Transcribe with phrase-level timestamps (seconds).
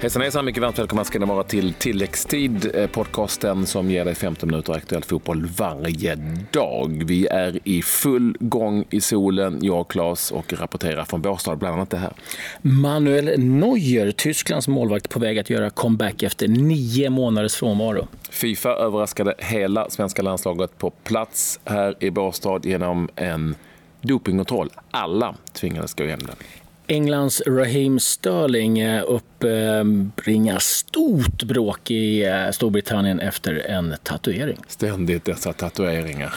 [0.00, 4.14] Hejsan hejsan, mycket varmt välkomna ska ni vara till Tilläggstid, eh, podcasten som ger dig
[4.14, 6.14] 15 minuter aktuell fotboll varje
[6.50, 7.02] dag.
[7.06, 11.74] Vi är i full gång i solen, jag och Claes, och rapporterar från Båstad, bland
[11.74, 12.12] annat det här.
[12.62, 18.08] Manuel Neuer, Tysklands målvakt, på väg att göra comeback efter nio månaders frånvaro.
[18.30, 23.54] Fifa överraskade hela svenska landslaget på plats här i Båstad genom en
[24.00, 24.70] dopingkontroll.
[24.90, 26.36] Alla tvingades gå igenom den.
[26.90, 34.58] Englands Raheem Sterling eh, uppbringar stort bråk i eh, Storbritannien efter en tatuering.
[34.66, 36.34] Ständigt dessa tatueringar.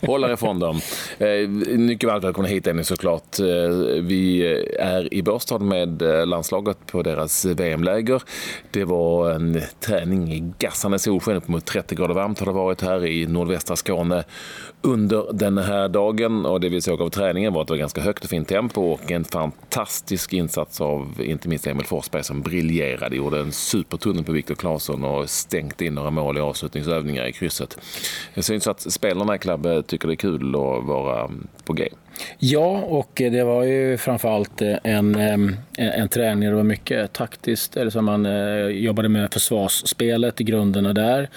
[0.00, 0.80] Håll ifrån dem.
[1.18, 1.48] Eh,
[1.78, 3.38] mycket varmt välkomna hit är ni såklart.
[3.38, 3.46] Eh,
[4.02, 8.22] vi eh, är i Båstad med landslaget på deras VM-läger.
[8.70, 12.80] Det var en träning i gassande solsken, upp mot 30 grader varmt har det varit
[12.80, 14.24] här i nordvästra Skåne
[14.82, 16.46] under den här dagen.
[16.46, 18.82] Och det vi såg av träningen var att det var ganska högt och fint tempo
[18.82, 23.16] och en fantastisk insats av inte minst Emil Forsberg som briljerade.
[23.16, 27.78] Gjorde en supertunnel på Viktor Claesson och stängt in några mål i avslutningsövningar i krysset.
[28.34, 31.30] Det syns att spelarna i klubben tycker det är kul att vara
[31.64, 31.88] på G.
[32.38, 36.48] Ja, och det var ju framförallt eh, en, en, en träning.
[36.48, 41.28] Det var mycket taktiskt, eller som man eh, jobbade med försvarsspelet i grunderna där.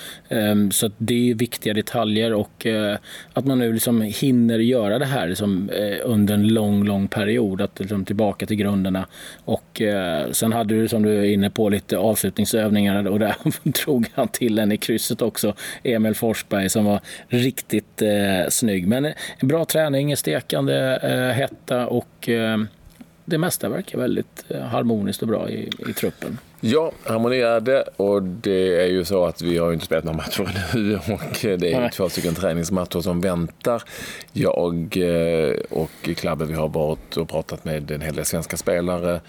[0.72, 2.98] Så det är viktiga detaljer och eh,
[3.34, 7.62] att man nu liksom hinner göra det här liksom, eh, under en lång, lång period.
[7.62, 9.08] Att liksom tillbaka till grunderna.
[9.46, 13.36] Och eh, sen hade du, som du är inne på, lite avslutningsövningar och där
[13.86, 15.54] drog han till en i krysset också.
[15.84, 18.88] Emil Forsberg som var riktigt eh, snygg.
[18.88, 22.58] Men eh, bra träning, i stekan stekande eh, hetta och eh,
[23.26, 26.38] det mesta verkar väldigt eh, harmoniskt och bra i, i truppen.
[26.62, 30.18] Ja, harmoni är det och det är ju så att vi har inte spelat några
[30.18, 33.84] matcher nu och det är ju två stycken träningsmatcher som väntar.
[34.32, 39.14] Jag eh, och klubben vi har varit och pratat med en hel del svenska spelare
[39.14, 39.20] Eh,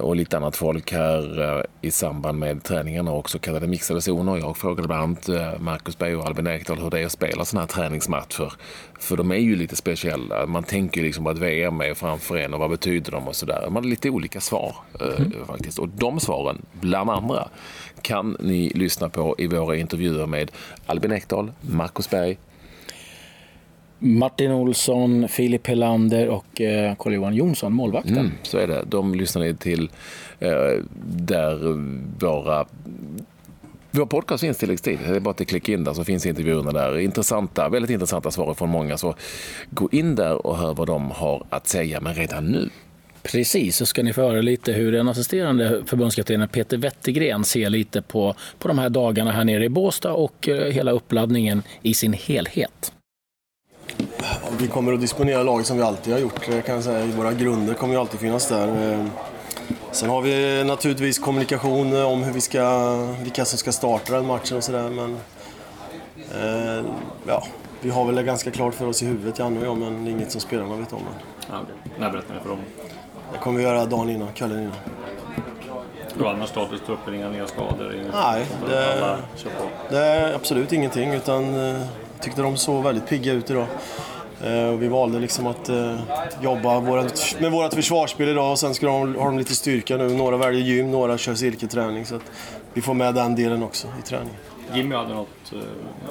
[0.00, 4.36] och lite annat folk här eh, i samband med träningarna och så kallade mixade zoner.
[4.36, 7.44] Jag frågade bland annat eh, Marcus Berg och Albin Ekdal hur det är att spela
[7.44, 8.52] sådana här träningsmatcher.
[8.98, 10.46] För de är ju lite speciella.
[10.46, 13.64] Man tänker ju liksom att VM är framför en och vad betyder de och sådär.
[13.70, 15.32] Man har lite olika svar mm.
[15.46, 15.78] faktiskt.
[15.78, 17.48] Och de svaren, bland andra,
[18.02, 20.50] kan ni lyssna på i våra intervjuer med
[20.86, 22.38] Albin Ekdal, Marcus Berg,
[24.02, 28.18] Martin Olsson, Filip Helander och eh, Carl-Johan Jonsson, målvakten.
[28.18, 28.84] Mm, så är det.
[28.88, 29.90] De lyssnar ni till
[30.40, 30.50] eh,
[31.04, 31.76] där
[32.18, 32.66] våra
[33.94, 34.98] vår podcast finns tilläggstid.
[35.08, 36.98] Det är bara att klicka in där så finns intervjuerna där.
[36.98, 38.98] Intressanta, väldigt intressanta svar från många.
[38.98, 39.14] Så
[39.70, 42.68] gå in där och hör vad de har att säga, men redan nu.
[43.22, 48.02] Precis, så ska ni få höra lite hur den assisterande förbundskaptenen Peter Wettergren ser lite
[48.02, 52.12] på, på de här dagarna här nere i Båstad och eh, hela uppladdningen i sin
[52.12, 52.92] helhet.
[54.58, 56.44] Vi kommer att disponera laget som vi alltid har gjort.
[56.44, 57.06] Kan jag säga.
[57.16, 58.92] Våra grunder kommer ju alltid finnas där.
[58.92, 59.06] Eh,
[59.90, 64.56] sen har vi naturligtvis kommunikation om hur vi ska, vilka som ska starta den matchen
[64.56, 64.90] och sådär.
[64.90, 65.16] Men
[66.34, 66.84] eh,
[67.26, 67.44] ja,
[67.80, 70.10] vi har väl det ganska klart för oss i huvudet, Janne och jag, men det
[70.10, 71.04] är inget som spelarna vet om än.
[71.50, 71.74] Ja, okay.
[71.98, 72.58] När berättar ni för dem?
[73.32, 74.74] Det kommer vi göra dagen innan, kvällen innan.
[76.20, 77.94] Och annars status truppen, inga nya skador?
[77.94, 79.16] Inget Nej, det,
[79.90, 81.12] det, är absolut ingenting.
[81.12, 81.82] Utan, jag eh,
[82.20, 83.66] tyckte de såg väldigt pigga ut idag.
[84.44, 85.98] Eh, vi valde liksom att eh,
[86.42, 86.80] jobba
[87.40, 90.08] med vårt försvarsspel idag och sen ska de, har de lite styrka nu.
[90.08, 92.06] Några väljer gym, några kör cirkelträning.
[92.06, 92.22] Så att
[92.74, 94.36] vi får med den delen också i träningen.
[94.74, 95.28] Jimmy hade något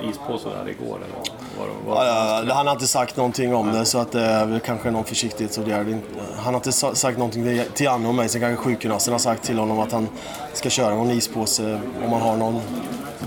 [0.10, 0.98] is på sig där igår?
[0.98, 1.16] Eller
[1.58, 4.46] var, var ja, ja, han har inte sagt någonting om det så att det är
[4.46, 5.88] väl kanske någon försiktighetsåtgärd.
[6.36, 9.60] Han har inte sagt någonting till Janne och mig, sen kanske sjukgymnasten har sagt till
[9.60, 10.08] honom att han
[10.54, 12.62] ska köra någon ispåse om han har någon,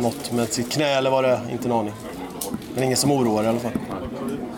[0.01, 1.41] något med sitt knä eller vad det är.
[1.53, 1.93] Inte en aning.
[2.75, 3.73] Men ingen som oroar i alla fall.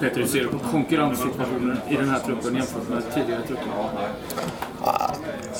[0.01, 3.65] Peter, hur ser du på konkurrenssituationen i den här truppen jämfört med tidigare trupper?
[4.83, 5.11] Ah,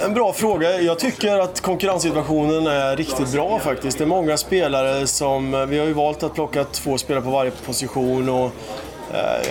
[0.05, 0.81] en bra fråga.
[0.81, 3.99] Jag tycker att konkurrenssituationen är riktigt bra faktiskt.
[3.99, 5.67] Det är många spelare som...
[5.69, 8.51] Vi har ju valt att plocka två spelare på varje position och...
[9.13, 9.47] Eh,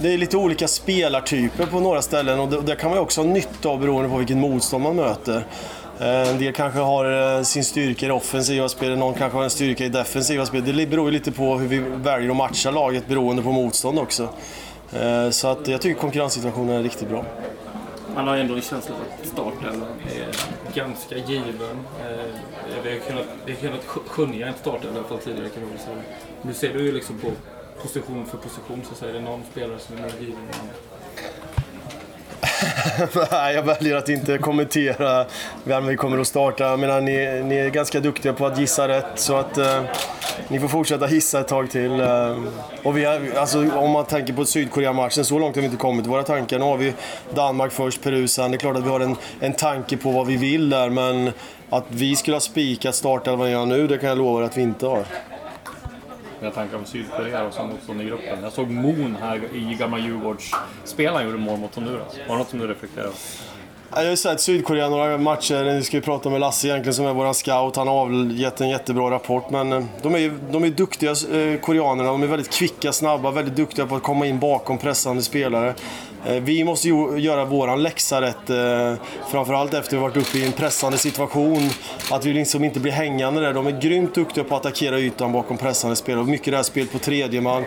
[0.00, 3.28] det är lite olika spelartyper på några ställen och det, det kan man också ha
[3.28, 5.46] nytta av beroende på vilket motstånd man möter.
[6.00, 9.44] Eh, en del kanske har eh, sin styrka i det offensiva spelet, någon kanske har
[9.44, 10.76] en styrka i defensiva spelet.
[10.76, 14.28] Det beror ju lite på hur vi väljer att matcha laget beroende på motstånd också.
[14.92, 17.24] Eh, så att jag tycker konkurrenssituationen är riktigt bra.
[18.14, 19.82] Man har ändå en känsla av att starten
[20.16, 21.78] är ganska given.
[22.84, 25.78] Vi har kunnat, vi har kunnat skönja en start i alla fall tidigare kan man
[25.78, 25.96] säga.
[26.42, 27.30] Nu ser du ju liksom på
[27.82, 30.93] position för position så säger det någon spelare som är mer given än andra.
[33.32, 35.24] Nej, jag väljer att inte kommentera
[35.64, 36.64] vem vi kommer att starta.
[36.64, 39.06] Jag menar, ni, ni är ganska duktiga på att gissa rätt.
[39.14, 39.82] Så att, eh,
[40.48, 42.00] ni får fortsätta hissa ett tag till.
[42.00, 42.36] Eh,
[42.82, 46.06] och vi har, alltså, om man tänker på Sydkorea-matchen, så långt har vi inte kommit
[46.06, 46.58] i våra tankar.
[46.58, 46.94] Nu har vi
[47.34, 48.50] Danmark först, Peru sen.
[48.50, 51.32] Det är klart att vi har en, en tanke på vad vi vill där, men
[51.70, 55.04] att vi skulle ha spikat startelvan nu, det kan jag lova att vi inte har
[56.44, 58.42] mina tankar om Sydkorea och som motstånd i gruppen.
[58.42, 62.18] Jag såg Moon här i gamla Djurgårdsspelaren gjorde mål mot Honduras.
[62.28, 63.53] Var det något som du reflekterade över?
[63.90, 65.64] Jag har ju sett Sydkorea några matcher.
[65.64, 67.76] Nu ska vi prata med Lasse egentligen som är vår scout.
[67.76, 69.50] Han har avgett en jättebra rapport.
[69.50, 72.10] Men eh, de är ju de är duktiga, eh, koreanerna.
[72.10, 75.74] De är väldigt kvicka, snabba, väldigt duktiga på att komma in bakom pressande spelare.
[76.26, 78.98] Eh, vi måste ju göra våran läxa rätt.
[79.30, 81.70] Framförallt efter att vi varit uppe i en pressande situation.
[82.10, 83.52] Att vi liksom inte blir hängande där.
[83.52, 86.24] De är grymt duktiga på att attackera ytan bakom pressande spelare.
[86.24, 87.64] Mycket det här spelet på tredje man.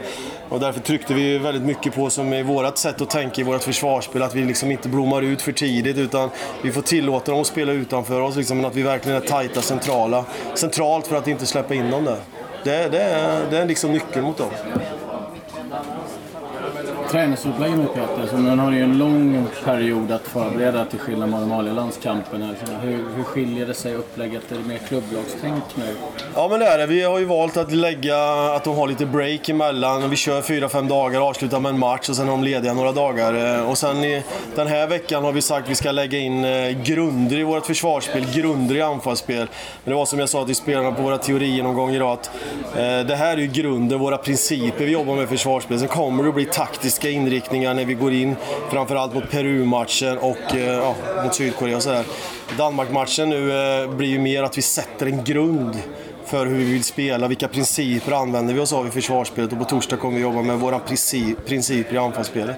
[0.49, 3.63] Och därför tryckte vi väldigt mycket på, som i vårt sätt att tänka i vårt
[3.63, 6.16] försvarsspel, att vi liksom inte blommar ut för tidigt utan
[6.61, 9.61] vi får tillåta dem att spela utanför oss, liksom, men att vi verkligen är tajta
[9.61, 10.25] centrala.
[10.53, 12.19] Centralt för att inte släppa in dem där.
[12.63, 14.49] Det, det, är, det är liksom nyckeln mot dem
[17.11, 21.39] träningsupplägget nu Peter, så nu har ju en lång period att förbereda till skillnad mot
[21.39, 22.43] normala landskampen.
[22.43, 24.51] Alltså, hur, hur skiljer det sig upplägget?
[24.51, 25.95] Är det mer klubblagstänk nu?
[26.35, 26.85] Ja men det är det.
[26.85, 28.17] Vi har ju valt att lägga
[28.55, 30.09] att de har lite break emellan.
[30.09, 33.57] Vi kör 4-5 dagar, avslutar med en match och sen är de lediga några dagar.
[33.57, 34.23] Eh, och sen i,
[34.55, 37.65] den här veckan har vi sagt att vi ska lägga in eh, grunder i vårt
[37.65, 39.47] försvarsspel, grunder i anfallsspel.
[39.83, 42.31] Men det var som jag sa till spelarna på våra teorier någon gång idag att
[42.75, 45.79] eh, det här är ju grunden, våra principer vi jobbar med i försvarsspel.
[45.79, 48.35] Sen kommer det att bli taktiskt taktiska inriktningar när vi går in,
[48.69, 52.05] framförallt mot Peru-matchen och eh, ja, mot Sydkorea och sådär.
[52.57, 55.77] Danmark-matchen nu eh, blir ju mer att vi sätter en grund
[56.27, 59.65] för hur vi vill spela, vilka principer använder vi oss av i försvarsspelet och på
[59.65, 62.57] torsdag kommer vi jobba med våra principer i anfallsspelet.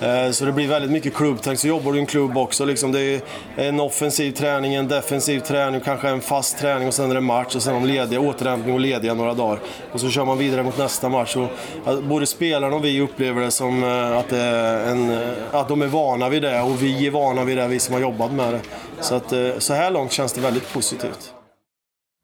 [0.00, 1.58] Eh, så det blir väldigt mycket klubbtänk.
[1.58, 2.64] Så jobbar du i en klubb också.
[2.64, 3.20] Liksom det är
[3.56, 7.56] en offensiv träning, en defensiv träning, kanske en fast träning och sen är det match
[7.56, 9.58] och sen de lediga, återhämtning och lediga några dagar.
[9.92, 11.36] Och så kör man vidare mot nästa match.
[11.36, 11.48] Och
[12.02, 14.42] både spelarna och vi upplever det som eh, att, det
[14.86, 17.78] en, eh, att de är vana vid det och vi är vana vid det, vi
[17.78, 18.60] som har jobbat med det.
[19.00, 21.32] Så, att, så här långt känns det väldigt positivt.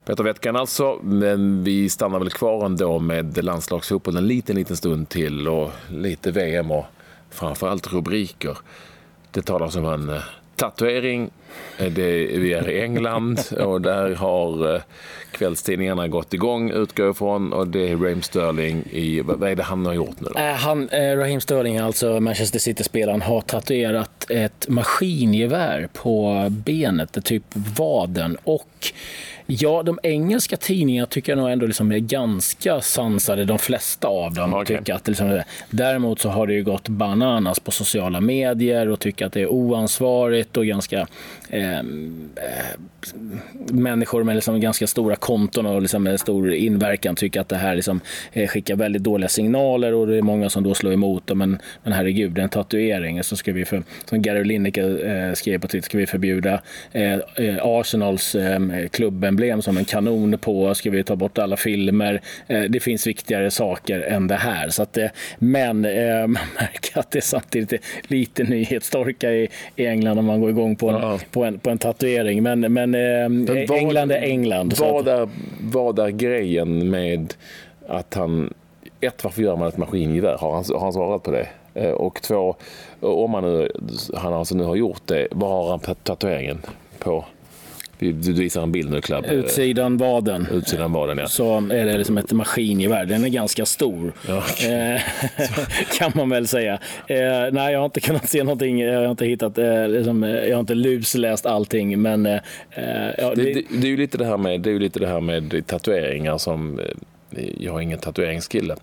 [0.05, 5.09] Peter Wettkan alltså, men vi stannar väl kvar ändå med landslagsfotboll en liten, liten stund
[5.09, 6.85] till och lite VM och
[7.31, 8.59] framförallt rubriker.
[9.31, 10.23] Det talas om en eh,
[10.57, 11.31] tatuering.
[11.79, 14.81] Eh, det, vi är i England och där har eh,
[15.31, 19.87] kvällstidningarna gått igång utgår ifrån och det är Raheem Sterling i, vad är det han
[19.87, 20.41] har gjort nu då?
[20.41, 28.93] Han, Raheem Sterling, alltså Manchester City-spelaren, har tatuerat ett maskingevär på benet, typ vaden och
[29.47, 34.35] Ja, de engelska tidningarna tycker jag nog ändå liksom är ganska sansade, de flesta av
[34.35, 34.55] dem.
[34.55, 34.79] Okay.
[34.79, 39.27] Tycker att liksom, däremot så har det ju gått bananas på sociala medier och tycker
[39.27, 41.07] att det är oansvarigt och ganska
[41.49, 41.83] eh, eh,
[43.73, 48.01] människor med liksom ganska stora konton och liksom stor inverkan tycker att det här liksom,
[48.33, 51.35] eh, skickar väldigt dåliga signaler och det är många som då slår emot det.
[51.35, 53.23] Men, men herregud, det är en tatuering.
[53.23, 56.61] Så ska vi för, som Gary Lineker eh, skrev på Twitter, ska vi förbjuda
[56.93, 58.61] eh, eh Arsenals eh,
[58.91, 60.75] klubben emblem som en kanon på.
[60.75, 62.21] Ska vi ta bort alla filmer?
[62.47, 64.69] Eh, det finns viktigare saker än det här.
[64.69, 64.99] Så att,
[65.39, 70.41] men eh, man märker att det är samtidigt är lite nyhetstorka i, England om man
[70.41, 71.19] går igång på en, ja.
[71.31, 72.43] på en, på en tatuering.
[72.43, 74.75] Men, men, eh, vad, England är England.
[74.79, 75.29] Vad är,
[75.61, 77.35] vad är grejen med
[77.89, 78.55] att han...
[79.01, 80.37] Ett, varför gör man ett maskingevär?
[80.39, 81.49] Har han, har han svarat på det?
[81.93, 82.57] Och två,
[83.01, 83.71] om han nu,
[84.17, 86.59] han alltså nu har gjort det, vad har han tatueringen
[86.99, 87.25] på?
[87.99, 89.25] Du visar en bild nu, Club.
[89.27, 90.47] Utsidan vaden.
[90.53, 91.29] Utsidan vaden, ja.
[91.29, 93.07] Så är det liksom ett maskingevär.
[93.07, 94.73] Den är ganska stor, ja, okay.
[94.73, 95.01] Eh,
[95.99, 96.73] kan man väl säga.
[97.07, 97.19] Eh,
[97.53, 98.81] nej, jag har inte kunnat se någonting.
[98.81, 102.25] Jag har inte hittat, eh, liksom, jag har inte lusläst allting, men...
[103.19, 105.21] Ja, det, det, det, är ju lite det här med, det är lite det här
[105.21, 106.81] med tatueringar som...
[107.59, 108.77] Jag är ingen tatueringskille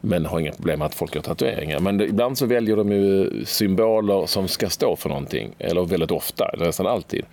[0.00, 1.80] men har inga problem med att folk gör tatueringar.
[1.80, 6.10] Men det, ibland så väljer de ju symboler som ska stå för någonting, eller väldigt
[6.10, 7.24] ofta, nästan alltid.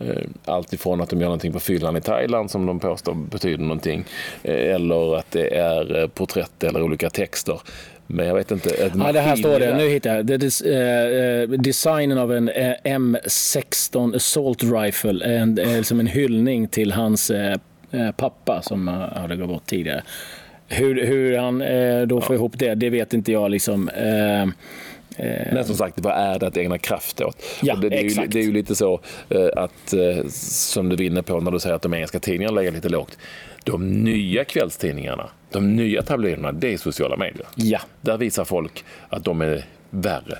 [0.00, 3.62] Eh, allt ifrån att de gör någonting på fyllan i Thailand som de påstår betyder
[3.64, 4.04] någonting.
[4.42, 7.60] Eh, eller att det är eh, porträtt eller olika texter.
[8.06, 8.90] Men jag vet inte.
[8.94, 9.76] Ja, det här står det.
[9.76, 10.26] Nu hittar jag.
[10.26, 15.24] Det är uh, designen av en uh, M16 Assault Rifle.
[15.24, 17.32] En, uh, som en hyllning till hans
[18.16, 20.02] pappa som hade gått bort tidigare.
[20.68, 21.58] Hur, hur han
[22.08, 22.38] då får ja.
[22.38, 23.50] ihop det, det vet inte jag.
[23.50, 23.90] liksom
[25.52, 27.42] Men som sagt, vad är det att ägna kraft åt?
[27.62, 30.94] Ja, det, det, är ju, det, är ju, lite så eh, att, eh, som du
[30.94, 33.18] är inne på när du säger att de engelska tidningarna lägger lite lågt.
[33.64, 37.46] De nya kvällstidningarna, de nya tabloiderna, det är sociala medier.
[37.54, 37.80] Ja.
[38.00, 40.38] Där visar folk att de är värre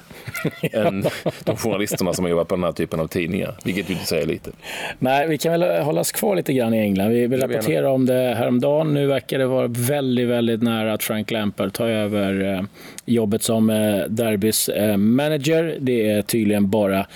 [0.73, 1.05] än
[1.45, 4.27] de journalisterna som har jobbat på den här typen av tidningar, vilket ju inte säger
[4.27, 4.51] lite.
[4.99, 7.11] Nej, vi kan väl hålla oss kvar lite grann i England.
[7.11, 8.95] Vi vill rapportera om det häromdagen.
[8.95, 12.63] Nu verkar det vara väldigt, väldigt nära att Frank Lampard tar över eh,
[13.05, 15.77] jobbet som eh, Derbys eh, manager.
[15.81, 17.07] Det är tydligen bara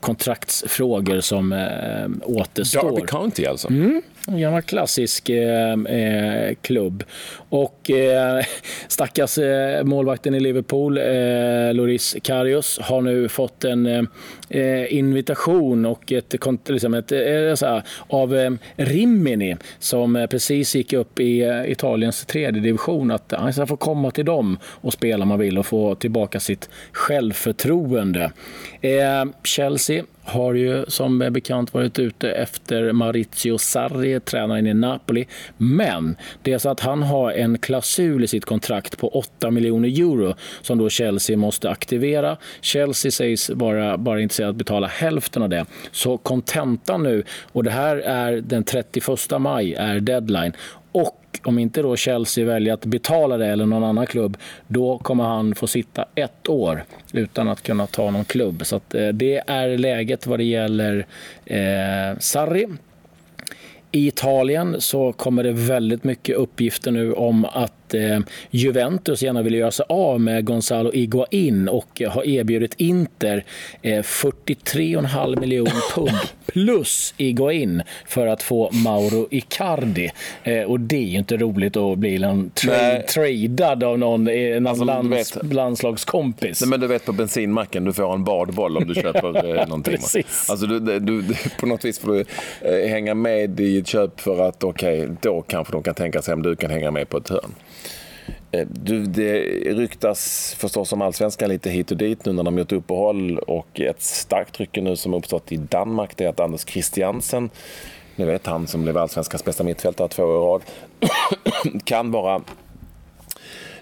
[0.00, 1.66] kontraktsfrågor som
[2.22, 2.90] återstår.
[2.90, 3.68] Derby County alltså?
[3.68, 4.02] Mm.
[4.28, 7.04] En gammal klassisk eh, eh, klubb.
[7.48, 8.44] Och eh,
[8.88, 14.02] stackars eh, målvakten i Liverpool, eh, Loris Karius, har nu fått en eh,
[14.48, 16.34] eh invitation och ett,
[16.68, 21.64] liksom ett, eh, eh, så här, av eh, Rimini som eh, precis gick upp i
[21.66, 25.58] Italiens tredje division att han ska få komma till dem och spela om man vill
[25.58, 28.32] och få tillbaka sitt självförtroende.
[29.44, 35.26] Chelsea har ju som bekant varit ute efter Maurizio Sarri, tränaren i Napoli.
[35.56, 39.88] Men det är så att han har en klausul i sitt kontrakt på 8 miljoner
[39.88, 42.36] euro som då Chelsea måste aktivera.
[42.60, 45.66] Chelsea sägs vara bara intresserad att betala hälften av det.
[45.92, 50.52] Så kontentan nu, och det här är den 31 maj, är deadline.
[50.92, 54.36] Och om inte då Chelsea väljer att betala det eller någon annan klubb,
[54.66, 58.66] då kommer han få sitta ett år utan att kunna ta någon klubb.
[58.66, 61.06] Så att, eh, det är läget vad det gäller
[61.44, 62.66] eh, Sarri.
[63.92, 68.20] I Italien så kommer det väldigt mycket uppgifter nu om att eh,
[68.50, 73.44] Juventus gärna vill göra sig av med Gonzalo Iguain och har erbjudit Inter
[73.82, 80.10] eh, 43,5 miljoner pund plus Iguain för att få Mauro Icardi.
[80.44, 84.60] Eh, och det är ju inte roligt att bli en tra tradad av någon, eh,
[84.60, 86.60] någon alltså, lands, landslagskompis.
[86.60, 89.98] Nej, men du vet på bensinmacken, du får en badboll om du köper eh, någonting.
[90.48, 91.24] Alltså, du, du,
[91.60, 92.24] på något vis får du
[92.60, 96.22] eh, hänga med i ett köp för att okej, okay, då kanske de kan tänka
[96.22, 97.54] sig om du kan hänga med på ett hörn.
[98.54, 99.40] Eh, du, det
[99.74, 104.02] ryktas förstås om allsvenskan lite hit och dit nu när de gjort uppehåll och ett
[104.02, 107.50] starkt tryck nu som uppstått i Danmark det är att Anders Christiansen,
[108.16, 110.62] ni vet han som blev allsvenskans bästa mittfältare två år i rad,
[111.84, 112.42] kan vara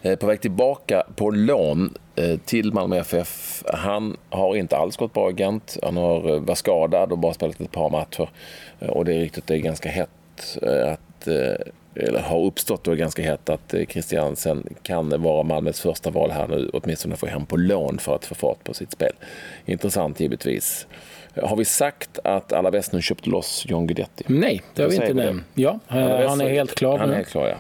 [0.03, 3.65] eh, på väg tillbaka på lån eh, till Malmö FF.
[3.67, 5.79] Han har inte alls gått bra i Gent.
[5.83, 8.31] Han har varit skadad och bara spelat ett par matcher.
[8.79, 11.29] Och det ryktet är ganska hett att
[11.95, 16.49] eller har uppstått och är ganska hett att Christiansen kan vara Malmös första val här
[16.49, 19.13] nu, åtminstone få hem på lån för att få fart på sitt spel.
[19.67, 20.87] Intressant givetvis.
[21.43, 24.25] Har vi sagt att Alaves nu köpte loss John Guidetti?
[24.27, 25.45] Nej, det har vi inte nämnt.
[25.55, 27.57] Ja, han är helt klar Han är helt klar, ja.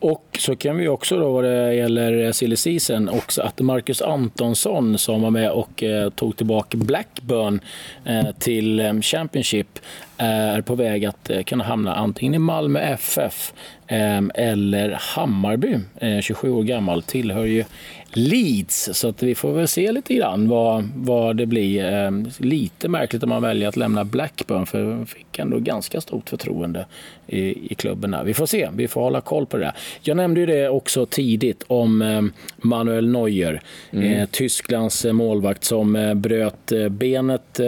[0.00, 4.98] Och så kan vi också då vad det gäller silly season också att Marcus Antonsson
[4.98, 7.60] som var med och eh, tog tillbaka Blackburn
[8.04, 9.78] eh, till eh, Championship
[10.18, 13.52] eh, är på väg att eh, kunna hamna antingen i Malmö FF
[13.90, 15.78] eller Hammarby.
[16.22, 17.64] 27 eh, år gammal, tillhör ju
[18.12, 18.90] Leeds.
[18.92, 22.42] Så att vi får väl se lite grann vad, vad det blir.
[22.42, 26.86] Lite märkligt om man väljer att lämna Blackburn för de fick ändå ganska stort förtroende
[27.26, 28.10] i, i klubben.
[28.10, 28.24] Där.
[28.24, 29.72] Vi får se, vi får hålla koll på det.
[30.02, 34.26] Jag nämnde ju det också tidigt om Manuel Neuer, mm.
[34.30, 37.60] Tysklands målvakt som bröt benet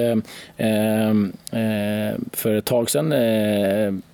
[2.32, 3.12] för ett tag sedan.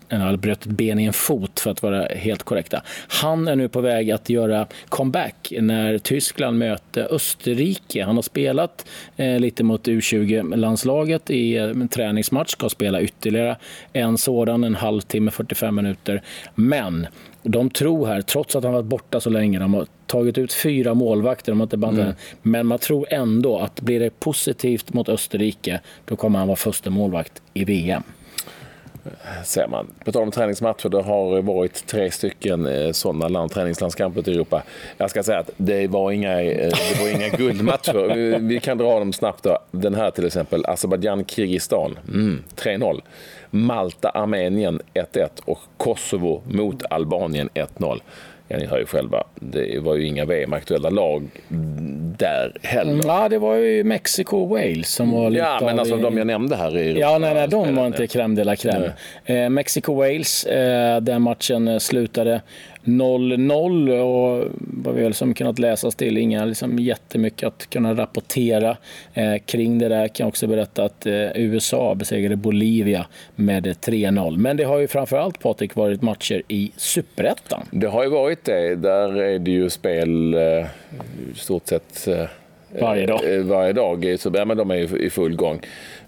[0.09, 2.83] Han bröt ett ben i en fot för att vara helt korrekta.
[3.09, 8.05] Han är nu på väg att göra comeback när Tyskland möter Österrike.
[8.05, 8.87] Han har spelat
[9.17, 13.57] eh, lite mot U20-landslaget i en träningsmatch, ska spela ytterligare
[13.93, 16.23] en sådan, en halvtimme, 45 minuter.
[16.55, 17.07] Men
[17.43, 20.95] de tror här, trots att han varit borta så länge, de har tagit ut fyra
[20.95, 22.17] målvakter, de har inte bandat mm.
[22.43, 26.91] men man tror ändå att blir det positivt mot Österrike, då kommer han vara första
[26.91, 28.03] målvakt i VM
[29.45, 29.87] ser man.
[30.05, 34.63] På tal om träningsmatcher, det har varit tre stycken eh, sådana land, träningslandskamper i Europa.
[34.97, 38.15] Jag ska säga att det var inga, eh, det var inga guldmatcher.
[38.15, 39.43] Vi, vi, kan dra dem snabbt.
[39.43, 39.59] Då.
[39.71, 43.01] Den här till exempel, Azerbajdzjan-Kirgizistan, mm, 3-0.
[43.51, 48.01] Malta-Armenien 1-1 och Kosovo mot Albanien 1-0.
[48.51, 51.29] Ja, ni hör ju själva, det var ju inga VM-aktuella lag
[52.19, 53.03] där heller.
[53.07, 56.03] Ja, det var ju Mexiko och Wales som var lite Ja, men alltså i...
[56.03, 58.91] de jag nämnde här i Ja, nej, nej, de var inte crème de la crème.
[59.25, 62.41] Eh, Mexiko-Wales, eh, den matchen eh, slutade
[62.89, 68.77] 0-0 och vad vi har liksom kunnat läsa till, inga liksom jättemycket att kunna rapportera
[69.15, 70.09] eh, kring det där.
[70.09, 74.37] Kan också berätta att eh, USA besegrade Bolivia med 3-0.
[74.37, 77.63] Men det har ju framförallt Patrik varit matcher i Superettan.
[77.71, 78.77] Det har ju varit det.
[78.77, 80.67] Där är det ju spel eh, i
[81.35, 82.25] stort sett eh,
[82.73, 83.35] varje dag.
[83.35, 84.17] Eh, varje dag.
[84.19, 85.61] Så, ja, men de är ju i full gång.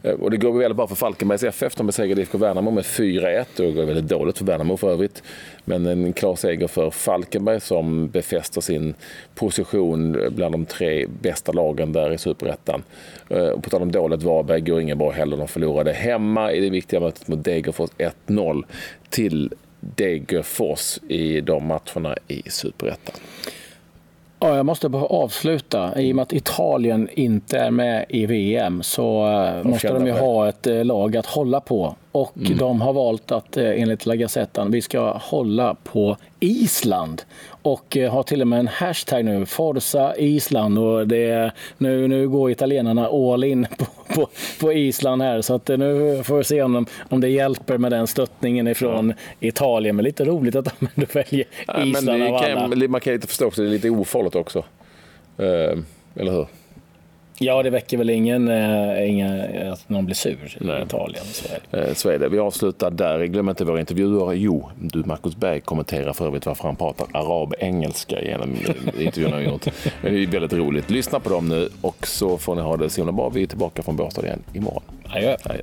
[0.03, 1.75] Eh, och det går väldigt bra för Falkenbergs FF.
[1.75, 3.45] De besegrade IFK Värnamo med 4-1.
[3.57, 5.23] Det går väldigt dåligt för Värnamo för övrigt.
[5.65, 8.95] Men en klar seger för Falkenberg som befäster sin
[9.35, 12.83] position bland de tre bästa lagen där i Superettan.
[13.29, 15.37] Eh, på tal om dåligt Varberg går inget bra heller.
[15.37, 17.91] De förlorade hemma i det viktiga mötet mot Degerfors
[18.27, 18.65] 1-0
[19.11, 23.15] till Degerfors i de matcherna i Superettan.
[24.43, 26.01] Ja, jag måste bara avsluta.
[26.01, 30.13] I och med att Italien inte är med i VM så uh, måste de ju
[30.13, 31.95] ha ett uh, lag att hålla på.
[32.13, 32.59] Och mm.
[32.59, 37.23] de har valt att uh, enligt La Gazettan, vi ska hålla på Island.
[37.63, 40.79] Och har till och med en hashtag nu, Forza Island.
[40.79, 44.29] Och det, nu, nu går italienarna all in på, på,
[44.61, 45.43] på Island här.
[45.43, 49.09] Så att nu får vi se om, de, om det hjälper med den stöttningen ifrån
[49.09, 49.49] ja.
[49.49, 49.97] Italien.
[49.97, 51.47] Men lite roligt att de ändå väljer
[51.85, 52.77] Island ja, av alla.
[52.77, 54.59] Kan, man kan lite förstå också, det är lite ofarligt också.
[55.41, 55.79] Uh,
[56.15, 56.47] eller hur?
[57.43, 61.25] Ja, det väcker väl ingen, äh, inga, att någon blir sur i Italien.
[61.25, 61.89] Så är.
[61.89, 62.29] Eh, så är det.
[62.29, 63.25] Vi avslutar där.
[63.25, 64.33] Glöm inte våra intervjuer.
[64.33, 68.57] Jo, du Marcus Berg kommenterar för övrigt varför han pratar arab-engelska genom
[68.99, 69.67] intervjuerna han gjort.
[70.03, 70.91] Men det är väldigt roligt.
[70.91, 73.29] Lyssna på dem nu och så får ni ha det så himla bra.
[73.29, 74.83] Vi är tillbaka från Båstad igen imorgon.
[75.05, 75.37] Adjö.
[75.45, 75.63] Adjö.